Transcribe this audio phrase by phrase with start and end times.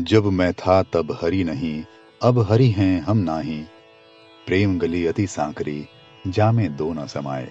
[0.00, 1.84] जब मैं था तब हरी नहीं,
[2.22, 3.64] अब हरी हैं हम नाही।
[4.46, 5.86] प्रेम गली अति सांकरी,
[6.26, 7.48] जामे दो न समाए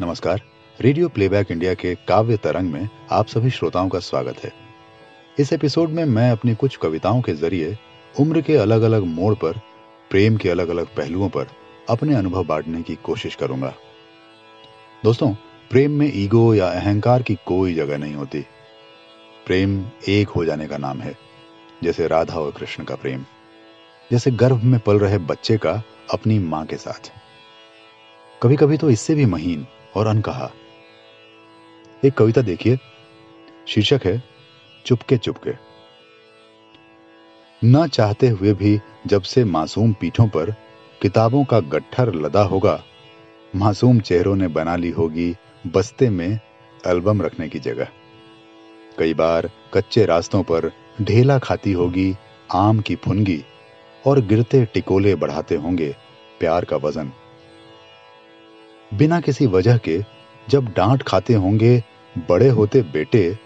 [0.00, 0.42] नमस्कार,
[0.80, 4.52] रेडियो प्लेबैक इंडिया के काव्य तरंग में आप सभी श्रोताओं का स्वागत है।
[5.38, 7.78] इस एपिसोड में मैं अपनी कुछ कविताओं के ज़रिए
[8.20, 9.52] उम्र के अलग अलग मोड़ पर,
[10.10, 11.46] प्रेम के अलग अलग पहलुओं पर
[11.90, 13.74] अपने अनुभव बांटने की कोशिश करूँगा।
[15.04, 15.34] दोस्तों,
[15.70, 18.46] प्रेम में ईगो या अहंकार की कोई जगह नहीं होती।
[19.46, 21.29] प्रेम एक हो जाने का नाम है।
[21.82, 23.24] जैसे राधा और कृष्ण का प्रेम,
[24.10, 27.12] जैसे गर्भ में पल रहे बच्चे का अपनी माँ के साथ।
[28.42, 29.66] कभी कभी तो इससे भी महीन
[29.96, 30.50] और अनकहा।
[32.04, 32.78] एक कविता देखिए।
[33.68, 34.22] शीर्षक है,
[34.86, 35.52] चुपके चुपके।
[37.64, 40.50] न चाहते हुए भी जब से मासूम पीठों पर
[41.02, 42.84] किताबों का गट्ठर लदा होगा,
[43.56, 46.40] मासूम चेहरों ने बना ली होगी बस्ते में
[46.86, 47.88] एल्बम रखने की जगह।
[49.00, 52.16] कई बार कच्चे रास्तों पर ढेला खाती होगी,
[52.52, 53.44] आम की फुनगी,
[54.06, 55.96] और गिरते टिकोले बढ़ाते होंगे
[56.40, 57.12] प्यार का वज़न।
[58.94, 60.04] बिना किसी वजह के
[60.48, 61.82] जब डांट खाते होंगे
[62.28, 63.38] बड़े होते बेटे,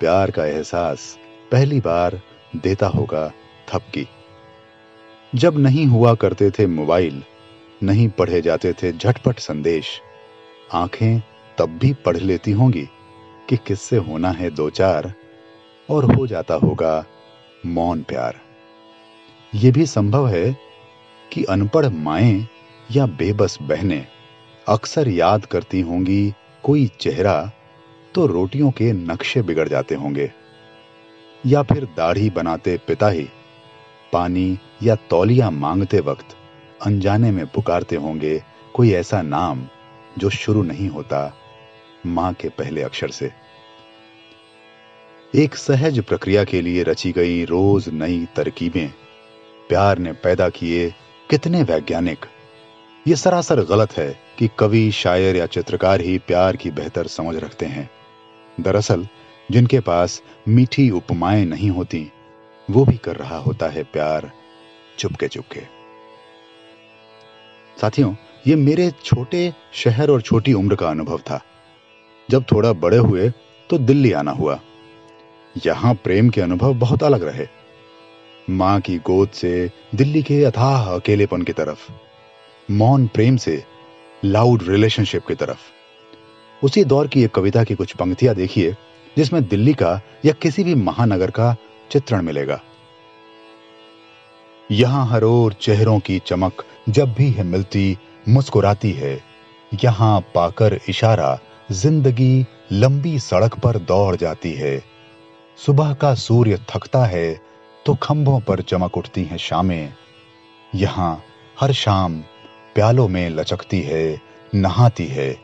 [0.00, 1.18] प्यार का एहसास
[1.52, 2.20] पहली बार
[2.56, 3.32] देता होगा
[3.68, 4.08] थपकी।
[5.34, 7.22] जब नहीं हुआ करते थे मोबाइल,
[7.82, 10.00] नहीं पढ़े जाते थे झटपट संदेश,
[10.72, 11.22] आँखें
[11.58, 12.88] तब भी पढ़ लेती होंगी।
[13.48, 15.12] कि किससे होना है दो चार,
[15.88, 17.04] और हो जाता होगा
[17.66, 18.40] मौन प्यार।
[19.52, 20.56] यह भी संभव है
[21.32, 22.46] कि अनपढ़ माएँ
[22.88, 24.06] या बेबस बहनें
[24.66, 27.40] अक्सर याद करती होंगी कोई चेहरा
[28.14, 30.30] तो रोटियों के नक्शे बिगड़ जाते होंगे,
[31.44, 33.28] या फिर दाढ़ी बनाते पिता ही
[34.12, 36.36] पानी या तौलिया मांगते वक्त
[36.80, 38.42] अनजाने में पुकारते होंगे
[38.74, 39.66] कोई ऐसा नाम
[40.18, 41.20] जो शुरू नहीं होता
[42.06, 43.32] माँ के पहले अक्षर से।
[45.34, 48.88] एक सहज प्रक्रिया के लिए रची गई रोज नई तरकीबें,
[49.68, 50.94] प्यार ने पैदा किए
[51.30, 52.18] कितने वैज्ञानिक।
[53.08, 57.66] ये सरासर गलत है कि कवि, शायर या चित्रकार ही प्यार की बेहतर समझ रखते
[57.66, 57.90] हैं।
[58.60, 59.08] दरअसल,
[59.50, 62.12] जिनके पास मीठी उपमाएँ नहीं होती,
[62.70, 64.32] वो भी कर रहा होता है प्यार
[64.98, 65.60] चुपके चुपके।
[67.80, 68.14] साथियों,
[68.46, 71.40] ये मेरे छोटे शहर और छोटी उम्र का अनुभव था।
[72.28, 73.28] जब थोड़ा बड़े हुए
[73.70, 74.58] तो दिल्ली आना हुआ।
[75.66, 77.46] यहाँ प्रेम के अनुभव बहुत अलग रहे।
[78.48, 81.88] माँ की गोद से दिल्ली के अथाह अकेलेपन की तरफ़,
[82.68, 83.62] मौन प्रेम से
[84.24, 88.74] लाउड रिलेशनशिप की तरफ़। उसी दौर की एक कविता की कुछ पंक्तियाँ देखिए,
[89.16, 91.54] जिसमें दिल्ली का या किसी भी महानगर का
[91.90, 92.60] चित्रण मिलेगा।
[94.70, 97.96] यहाँ हर ओर चेहरों की चमक जब भी है मिलती,
[98.28, 99.20] मुस्कुराती है।
[99.84, 101.38] यहाँ पाकर इशारा
[101.68, 104.78] ज़िंदगी लंबी सड़क पर दौड़ जाती है।
[105.58, 107.40] सुबह का सूर्य थकता है
[107.86, 109.92] तो खंभों पर चमक उठती हैं शामें।
[110.72, 111.22] यहाँ
[111.60, 112.20] हर शाम
[112.74, 114.20] प्यालों में लचकती है,
[114.54, 115.36] नहाती है।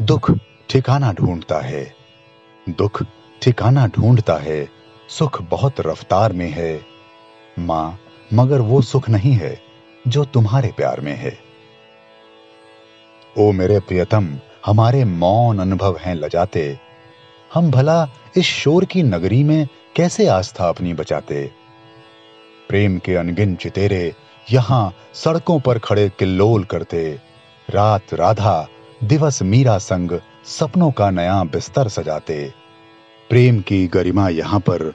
[0.00, 0.30] दुख
[0.68, 1.84] ठिकाना ढूंढता है।
[2.66, 3.02] दुख
[3.42, 4.68] ठिकाना ढूंढता है,
[5.08, 6.80] सुख बहुत रफ्तार में है।
[7.58, 7.98] माँ,
[8.30, 9.58] मगर वो सुख नहीं है,
[10.08, 11.38] जो तुम्हारे प्यार में है।
[13.36, 16.78] ओ मेरे प्रियतम हमारे मौन अनुभव हैं लजाते।
[17.54, 21.50] हम भला इस शोर की नगरी में कैसे आस्था अपनी बचाते?
[22.68, 24.14] प्रेम के अनगिन चितेरे
[24.52, 27.20] यहाँ सड़कों पर खड़े किल्लोल करते।
[27.70, 28.68] रात राधा,
[29.04, 32.52] दिवस मीरा संग सपनों का नया बिस्तर सजाते।
[33.30, 34.94] प्रेम की गरिमा यहाँ पर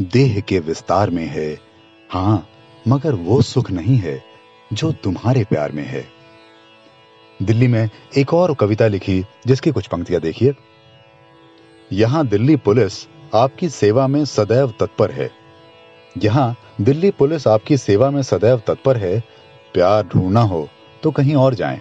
[0.00, 1.58] देह के विस्तार में है।
[2.10, 2.48] हाँ,
[2.88, 4.24] मगर वो सुख नहीं है
[4.72, 6.13] जो तुम्हारे प्यार में है।
[7.44, 10.54] दिल्ली में एक और कविता लिखी, जिसकी कुछ पंक्तियाँ देखिए।
[11.90, 15.30] यहाँ दिल्ली पुलिस आपकी सेवा में सदैव तत्पर है।
[16.16, 19.18] यहाँ दिल्ली पुलिस आपकी सेवा में सदैव तत्पर है।
[19.74, 20.68] प्यार ढूंढना हो
[21.02, 21.80] तो कहीं और जाएँ।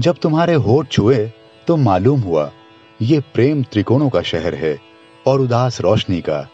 [0.00, 1.32] जब तुम्हारे होठ छुए
[1.66, 2.50] तो मालूम हुआ,
[3.00, 4.78] ये प्रेम त्रिकोणों का शहर है
[5.26, 6.48] और उदास रोशनी का,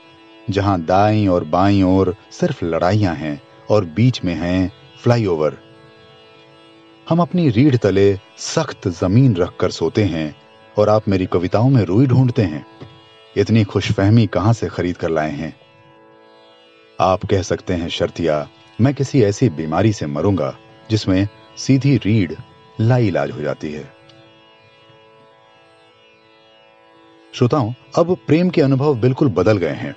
[0.51, 3.41] जहाँ दाई और बाई और सिर्फ़ लड़ाइयाँ हैं
[3.71, 5.59] और बीच में हैं फ्लाईओवर।
[7.09, 10.37] हम अपनी रीढ़ तले सख्त ज़मीन रखकर सोते हैं
[10.79, 12.67] और आप मेरी कविताओं में रुई ढूंढते हैं।
[13.37, 15.57] इतनी खुशफहमी कहाँ से खरीद कर लाए हैं?
[17.01, 18.49] आप कह सकते हैं, शर्तिया,
[18.81, 20.57] मैं किसी ऐसी बीमारी से मरूँगा
[20.91, 22.33] जिसमें सीधी रीढ़
[22.81, 23.93] लाइलाज हो जाती है।
[27.35, 29.97] श्रोताओं, अब प्रेम के अनुभव बिल्कुल बदल गए हैं।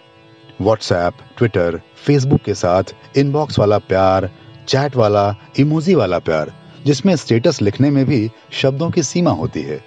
[0.61, 2.83] व्हाट्सएप ट्विटर फेसबुक के साथ
[3.17, 4.31] इनबॉक्स वाला प्यार
[4.67, 9.83] चैट वाला इमोजी वाला प्यार जिसमें स्टेटस लिखने में भी शब्दों की सीमा होती है।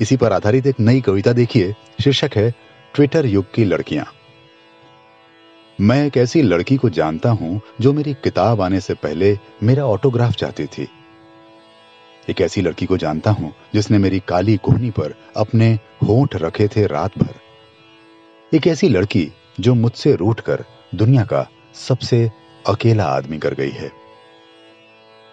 [0.00, 2.54] इसी पर आधारित एक नई कविता देखिए। शीर्षक है,
[2.94, 4.06] ट्विटर युग की लड़कियाँ।
[5.80, 10.32] मैं एक ऐसी लड़की को जानता हूँ जो मेरी किताब आने से पहले मेरा ऑटोग्राफ
[10.32, 10.88] चाहती थी।
[12.30, 15.72] एक ऐसी लड़की को जानता हूँ जिसने मेरी काली कोहनी पर अपने
[16.08, 17.34] होंठ रखे थे रात भर।
[18.52, 19.28] एक ऐसी लड़की
[19.60, 20.64] जो मुझसे रूठकर
[20.94, 22.30] दुनिया का सबसे
[22.66, 24.05] अकेला आदमी कर गई है।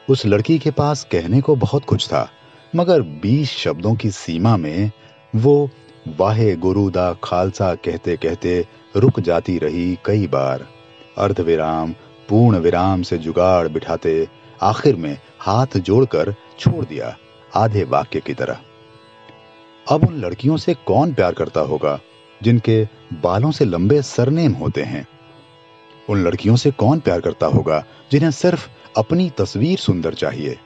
[0.09, 2.29] उस लड़की के पास कहने को बहुत कुछ था,
[2.75, 4.91] मगर बीस शब्दों की सीमा में
[5.35, 5.69] वो
[6.07, 8.65] वाहे गुरुदा खालसा कहते कहते
[8.95, 10.67] रुक जाती रही कई बार।
[11.17, 11.91] अर्ध विराम
[12.29, 14.27] पूर्ण विराम से जुगाड़ बिठाते
[14.61, 17.17] आखिर में हाथ जोड़कर छोड़ दिया
[17.55, 18.59] आधे वाक्य की तरह।
[19.87, 21.99] अब उन लड़कियों से कौन प्यार करता होगा,
[22.43, 25.07] जिनके बालों से लंबे सरनेम होते हैं?
[26.09, 30.57] उन लड़कियों से कौन प्यार करता होगा, जिन्हें सिर्फ़ अपनी तस्वीर सुंदर चाहिए।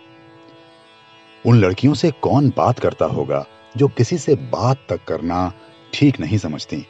[1.45, 3.45] उन लड़कियों से कौन बात करता होगा
[3.77, 5.53] जो किसी से बात तक करना
[5.94, 6.85] ठीक नहीं समझती?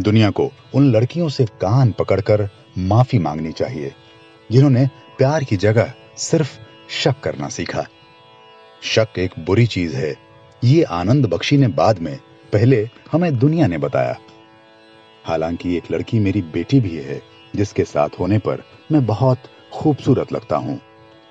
[0.00, 2.48] दुनिया को उन लड़कियों से कान पकड़कर
[2.78, 3.92] माफ़ी मांगनी चाहिए,
[4.52, 4.86] जिन्होंने
[5.18, 6.58] प्यार की जगह सिर्फ़
[6.90, 7.86] शक करना सीखा।
[8.82, 10.14] शक एक बुरी चीज़ है।
[10.64, 12.18] ये आनंद बख्शी ने बाद में
[12.52, 14.16] पहले हमें दुनिया ने बताया।
[15.24, 17.22] हालाँकि एक लड़की मेरी बेटी भी है,
[17.56, 19.38] जिसके साथ होने पर मैं बहुत
[19.74, 20.80] खूबसूरत लगता हूँ।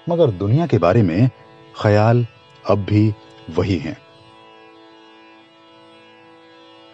[0.09, 1.29] मगर दुनिया के बारे में
[1.81, 2.27] ख्याल
[2.69, 3.13] अब भी
[3.49, 3.97] वही हैं।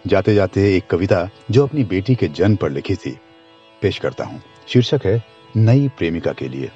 [0.07, 3.17] जाते जाते एक कविता जो अपनी बेटी के जन्म पर लिखी थी,
[3.81, 5.23] पेश करता हूँ। शीर्षक है,
[5.57, 6.71] नई प्रेमिका के लिए।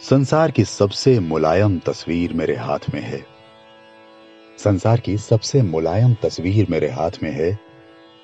[0.00, 3.26] संसार की सबसे मुलायम तस्वीर मेरे हाथ में है।
[4.58, 7.58] संसार की सबसे मुलायम तस्वीर मेरे हाथ में है।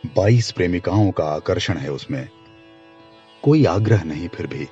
[0.06, 2.28] बाईस प्रेमिकाओं का आकर्षण है उसमें।
[3.44, 4.68] कोई आग्रह नहीं फिर भी।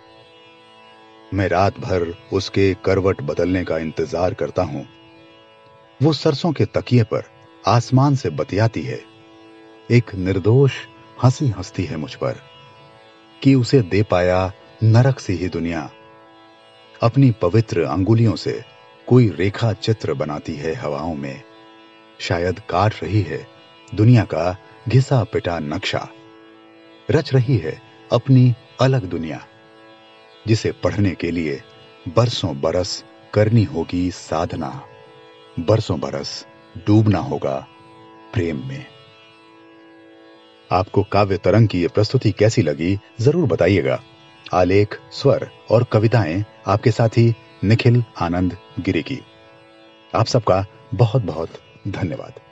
[1.34, 4.86] मैं रात भर उसके करवट बदलने का इंतज़ार करता हूँ।
[6.02, 7.22] वो सरसों के तकिए पर
[7.66, 9.00] आसमान से बतियाती है।
[9.90, 10.72] एक निर्दोष
[11.22, 12.40] हँसी हंसती है मुझ पर
[13.42, 14.52] कि उसे दे पाया
[14.82, 15.90] नरक सी ही दुनिया।
[17.02, 18.62] अपनी पवित्र अंगुलियों से
[19.08, 21.42] कोई रेखा चित्र बनाती है हवाओं में।
[22.20, 23.46] शायद काट रही है
[23.94, 24.56] दुनिया का
[24.88, 26.08] घिसा पिटा नक्शा।
[27.10, 29.40] रच रही है अपनी अलग दुनिया,
[30.46, 31.60] जिसे पढ़ने के लिए
[32.08, 33.04] बरसों बरस
[33.34, 34.82] करनी होगी साधना,
[35.60, 36.46] बरसों बरस
[36.86, 37.66] डूबना होगा
[38.32, 38.84] प्रेम में।
[40.70, 44.02] आपको काव्य तरंग की यह प्रस्तुति कैसी लगी, ज़रूर बताइएगा।
[44.54, 49.20] आलेख, स्वर और कविताएँ आपके साथी निखिल आनंद गिरी की
[50.14, 50.64] आप सबका
[50.94, 51.50] बहुत बहुत
[51.88, 52.32] धन्यवाद।